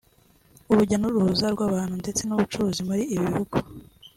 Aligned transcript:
urujya 0.71 0.95
n’uruza 0.99 1.45
rw’abantu 1.53 1.95
ndetse 2.01 2.21
n’ubucuruzi 2.25 2.81
muri 2.89 3.03
ibi 3.13 3.25
bihugu 3.29 3.55